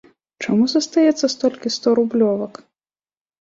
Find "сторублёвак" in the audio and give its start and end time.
1.77-2.53